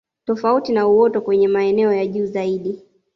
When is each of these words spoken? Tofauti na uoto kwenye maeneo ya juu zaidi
Tofauti 0.25 0.73
na 0.73 0.87
uoto 0.87 1.21
kwenye 1.21 1.47
maeneo 1.47 1.93
ya 1.93 2.07
juu 2.07 2.25
zaidi 2.25 2.85